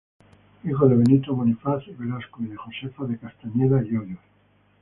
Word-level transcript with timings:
Hijo 0.63 0.89
de 0.89 0.95
Benito 0.95 1.35
Bonifaz 1.35 1.83
y 1.87 1.91
Velasco, 1.91 2.41
y 2.41 2.47
de 2.47 2.55
Josefa 2.57 3.03
de 3.03 3.19
Castañeda 3.19 3.83
y 3.85 3.97
Hoyos. 3.97 4.17